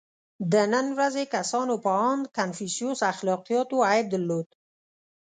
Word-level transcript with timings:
•د 0.51 0.53
نن 0.73 0.85
ورځې 0.97 1.23
کسانو 1.35 1.73
په 1.85 1.91
اند 2.09 2.23
کنفوسیوس 2.37 2.99
اخلاقیاتو 3.11 3.77
عیب 3.89 4.05
درلود. 4.13 4.47